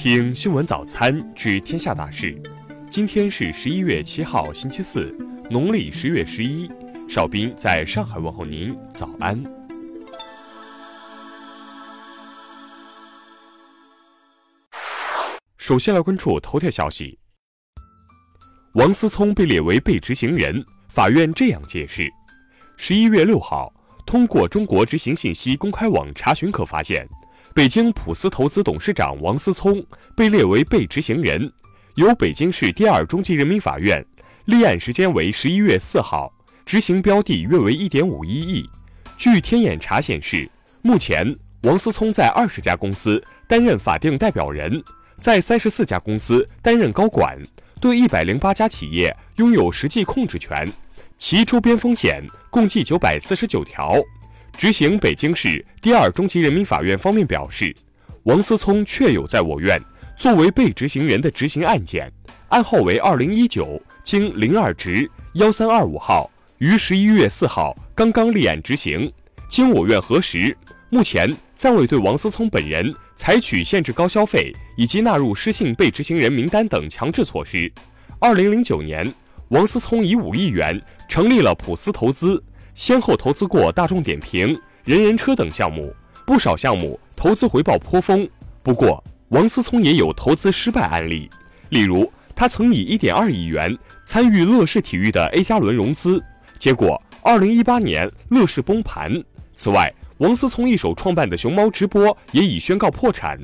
[0.00, 2.40] 听新闻早餐知天下大事。
[2.88, 5.12] 今天是十一月七号，星期四，
[5.50, 6.70] 农历十月十一。
[7.08, 9.42] 邵兵在上海问候您早安。
[15.56, 17.18] 首先来关注头条消息：
[18.74, 22.08] 王思聪被列为被执行人，法院这样解释。
[22.76, 23.74] 十一月六号，
[24.06, 27.04] 通过中国执行信息公开网查询可发现。
[27.58, 31.52] 北京普思投资董事长王思聪被列为被执行人，
[31.96, 34.06] 由北京市第二中级人民法院
[34.44, 36.32] 立案时间为十一月四号，
[36.64, 38.64] 执行标的约为一点五一亿。
[39.16, 40.48] 据天眼查显示，
[40.82, 44.80] 目前王思聪在二十家公司担任法定代表人，
[45.16, 47.36] 在三十四家公司担任高管，
[47.80, 50.72] 对一百零八家企业拥有实际控制权，
[51.16, 53.96] 其周边风险共计九百四十九条。
[54.58, 57.72] 执行北京市第二中级人民法院方面表示，
[58.24, 59.80] 王思聪确有在我院
[60.16, 62.10] 作为被执行人的执行案件，
[62.48, 69.08] 案号为二零一九经零二值幺三二五号，于十一月四号刚刚立案执行。
[69.48, 70.56] 经我院核实，
[70.90, 77.72] 目前暂未对王思聪本人采取限制高消费以及纳入失信被执行人名单等强制措施。
[78.18, 79.08] 二零零九年，
[79.50, 82.42] 王思聪以五亿元成立了普思投资。
[82.78, 85.92] 先后投资过大众点评、人人车等项目，
[86.24, 88.26] 不少项目投资回报颇丰。
[88.62, 91.28] 不过，王思聪也有投资失败案例，
[91.70, 93.76] 例如他曾以一点二亿元
[94.06, 96.22] 参与乐视体育的 A 加轮融资，
[96.56, 99.12] 结果二零一八年乐视崩盘。
[99.56, 103.36] 此外，王思聪一手创办的熊猫直播也已宣告破产。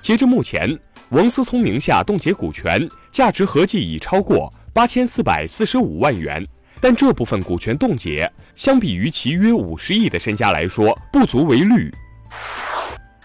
[0.00, 0.78] 截至目前，
[1.10, 6.42] 王思聪名下冻结股权价值合计已超过八千四百四十五万元。
[6.80, 11.92] 但这部分股权冻结，相比于其约五十亿的身家来说，不足为虑。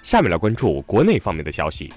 [0.01, 1.93] 下面来关注国内方面的消息。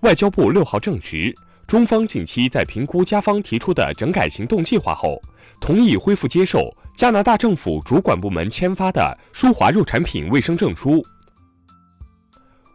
[0.00, 1.34] 外交部六号证实，
[1.66, 5.20] 中方近期在评估加方提出的整改行动计划后，
[5.60, 11.04] 同意恢复接受加拿大政府主管部门签发的舒华肉产品卫生证书。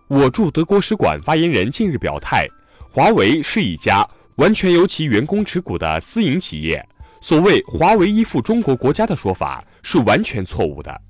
[0.08, 2.46] 我驻德国使馆发言人近日表态，
[2.90, 4.06] 华为是一家
[4.36, 6.86] 完全由其员工持股的私营企业。
[7.22, 11.02] 所谓华为依附中国国家的说法是完全错误的。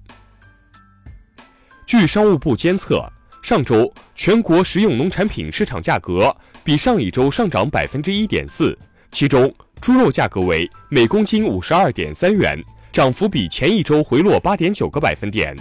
[1.88, 3.10] 据商务部监测，
[3.42, 6.36] 上周全国食用农产品市场价格
[6.66, 8.78] 比上一周上涨百分之一点四，
[9.12, 12.62] 其中猪肉价格为每公斤五十二点三元，
[12.92, 15.58] 涨幅比前一周回落八点九个百分点。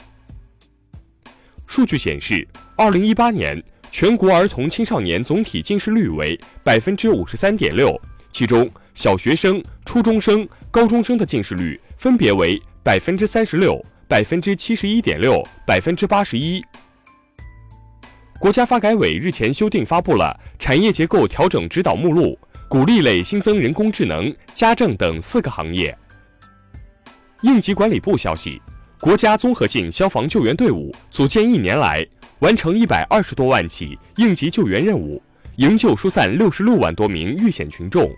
[1.68, 2.46] 数据显示，
[2.76, 3.62] 二零一八年
[3.92, 7.96] 全国儿童青少年总体近视率为百分之五十三点六，
[8.32, 8.68] 其中。
[8.94, 16.62] 小学生、初中生、高中生的近视率分别为百分之三十六、百分之七十一点六、百分之八十一。
[18.38, 25.96] 国家发改委日前修订发布了产业结构调整指导目录，鼓励类新增人工智能、家政等四个行业。
[27.42, 28.60] 应急管理部消息，
[28.98, 32.06] 国家综合性消防救援队伍组建一年来，
[32.40, 35.22] 完成一百二十多万起应急救援任务，
[35.56, 38.10] 营救疏散六十六万多名遇险群众。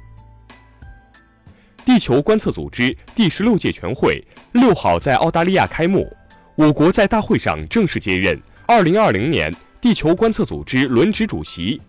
[1.84, 6.10] 地球观测组织第十六届全会六号在澳大利亚开幕，
[6.54, 11.80] 我国在大会上正式接任二零二零年地球观测组织轮值主席。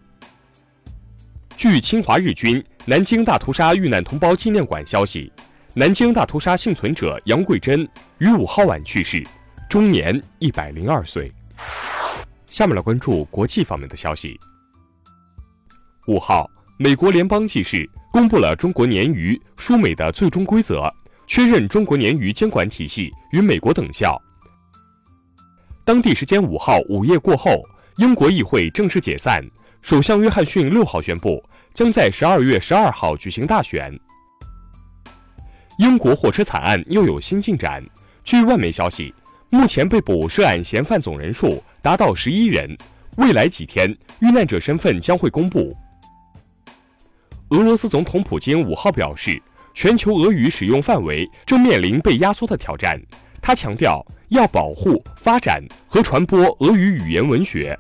[1.56, 5.32] 据侵华日军南京大屠杀遇难同胞纪念馆消息，
[5.76, 7.88] 南京大屠杀幸存者杨桂珍
[8.18, 9.24] 于五号晚去世，
[9.70, 11.32] 终年一百零二岁。
[12.48, 14.40] 下面来关注国际方面的消息。
[16.08, 17.89] 五号，美国联邦记事。
[18.13, 20.88] 公布了中国鲶鱼输美的最终规则，
[21.25, 24.22] 确认中国鲶鱼监管体系与美国等效。
[25.84, 27.59] 当地时间五号午夜过后，
[27.97, 29.44] 英国议会正式解散，
[29.81, 33.91] 首相约翰逊六号宣布将在十二月十二号举行大选。
[35.79, 37.84] 英国货车惨案又有新进展，
[38.23, 39.11] 据外媒消息，
[39.50, 42.78] 目前被捕涉案嫌犯总人数达到十一人，
[43.17, 45.76] 未来几天遇难者身份将会公布。
[47.53, 49.40] 俄罗斯总统普京五号表示，
[49.76, 53.00] 全球俄语使用范围正面临被压缩的挑战。
[53.44, 57.78] 他强调要保护、发展和传播俄语语言文学。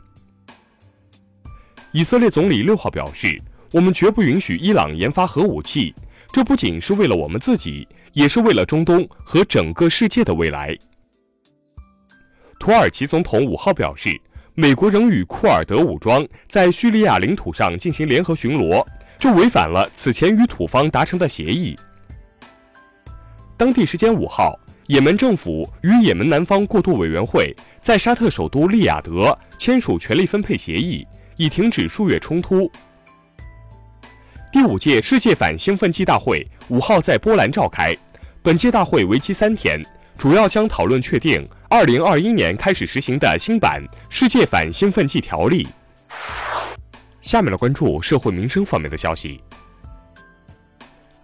[1.91, 3.41] 以色列总理六号表示，
[3.71, 5.91] 我们绝不允许伊朗研发核武器，
[6.31, 10.77] 这不仅是为了我们自己，也是为了中东和整个世界的未来。
[12.59, 14.21] 土耳其总统五号表示，
[14.53, 18.85] 美国仍与库尔德武装在叙利亚领土上进行联合巡逻。
[19.23, 21.79] 这违反了此前与土方达成的协议。
[23.55, 32.69] 当地时间五号，也门政府与也门南方过渡委员会在沙特首都利雅得签署权力分配协议，已停止数月冲突。
[34.51, 37.95] 第五届世界反兴奋剂大会五号在波兰召开，
[38.41, 39.81] 本届大会为期三天，
[40.17, 45.65] 主要将讨论确定二零二一年开始实行的新版世界反兴奋剂条例。
[47.23, 49.41] 下面来关注社会民生方面的消息。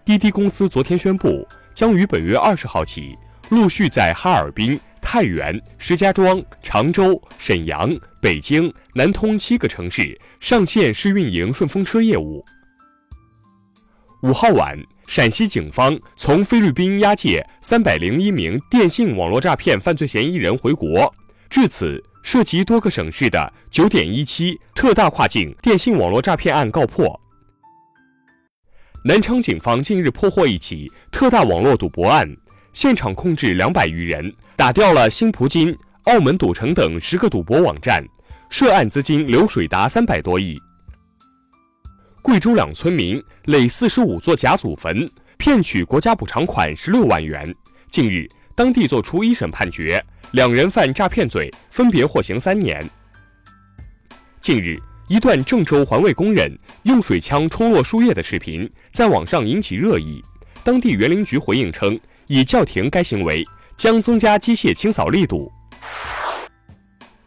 [0.05, 3.15] 滴滴公司昨天宣布，将于本月二十号起，
[3.49, 12.43] 陆续在哈尔滨、太原、石家庄、常州、沈阳、北京、南通七个城市上线试运营顺风车业务。
[14.23, 21.13] 五号晚，陕西警方从菲律宾押解三百零一名电信网络诈骗犯罪嫌疑人回国，
[21.49, 27.19] 至此，涉及多个省市的九点一七特大跨境电信网络诈骗案告破。
[29.05, 32.29] 南昌警方近日破获一起特大网络赌博案，
[32.73, 38.03] 现场控制两百余人，打掉了新葡京、澳门赌城等十个赌博网站，
[38.49, 40.59] 涉案资金流水达三百多亿。
[42.21, 47.41] 贵州两村民垒四十五座假祖坟，骗取国家补偿款十六万元。
[47.89, 48.27] 近日，
[48.59, 50.03] 当地作出一审判决，
[50.33, 52.85] 两人犯诈骗罪，分别获刑三年。
[54.41, 54.77] 近日，
[55.07, 56.53] 一段郑州环卫工人
[56.83, 60.21] 用水枪冲落树叶的视频在网上引起热议，
[60.61, 61.97] 当地园林局回应称，
[62.27, 63.47] 已叫停该行为，
[63.77, 65.49] 将增加机械清扫力度。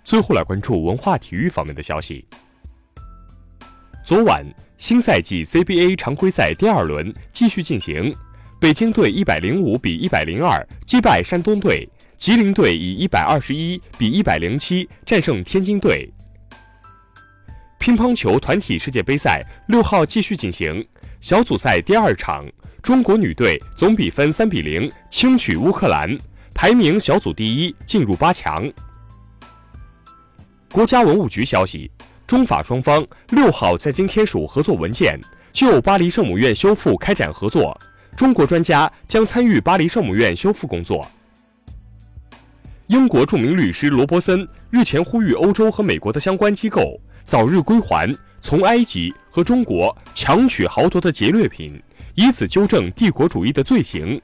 [0.05, 2.27] 最后来关注文化体育方面的消息。
[4.05, 4.45] 昨晚。
[4.77, 8.13] 新赛季 CBA 常规赛第二轮继续进行，
[8.63, 11.85] 北京队一百零五比一百零二击败山东队，
[12.17, 16.09] 吉林队以一百二十一比一百零七战胜天津队。
[17.81, 20.87] 乒乓球团体世界杯赛六号继续进行，
[21.21, 22.47] 小组赛第二场，
[22.81, 26.17] 中国女队总比分三比零轻取乌克兰，
[26.55, 28.73] 排名小组第一，进入八强。
[30.71, 31.91] 国家文物局消息。
[32.29, 35.21] 中法双方六号在京签署合作文件，
[35.53, 37.77] 就巴黎圣母院修复开展合作。
[38.17, 41.07] 中国专家将参与巴黎圣母院修复工作。
[42.89, 51.81] 英国著名律师罗伯森日前呼吁欧洲和美国的相关机构早日归还从埃及和中国强取豪夺的劫掠品，
[52.15, 54.21] 以此纠正帝国主义的罪行。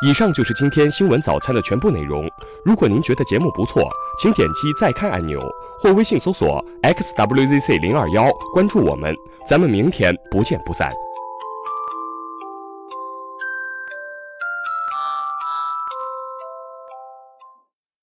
[0.00, 2.30] 以上就是今天新闻早餐的全部内容。
[2.64, 3.90] 如果您觉得节目不错，
[4.22, 5.40] 请点击再看按钮，
[5.80, 9.12] 或微信搜索 xwzc 零二幺关注我们。
[9.44, 10.92] 咱们明天不见不散。